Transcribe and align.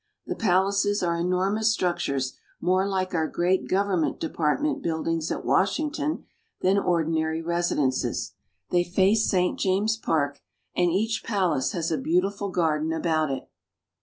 The 0.25 0.33
palaces 0.35 1.03
are 1.03 1.15
enormous 1.15 1.71
structures 1.71 2.33
more 2.59 2.87
like 2.87 3.13
our 3.13 3.27
great 3.27 3.67
gov 3.67 3.85
ernment 3.85 4.17
department 4.17 4.81
buildings 4.81 5.31
at 5.31 5.45
Washington 5.45 6.25
than 6.61 6.77
ordi 6.79 7.09
nary 7.13 7.39
residences. 7.43 8.33
They 8.71 8.83
face 8.83 9.29
St. 9.29 9.59
James 9.59 9.97
Park, 9.97 10.41
and 10.75 10.89
each 10.91 11.23
palace 11.23 11.73
has 11.73 11.91
a 11.91 11.99
beautiful 11.99 12.49
garden 12.49 12.91
about 12.91 13.29
it. 13.29 13.47